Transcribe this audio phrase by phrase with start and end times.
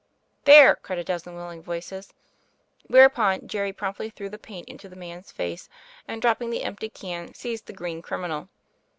[0.45, 2.11] "There," cried a dozen willing voices.
[2.87, 5.69] Whereupon Jerry promptly threw the paint into the man's face,
[6.07, 8.49] and, dropping the empty can, seized the green criminal.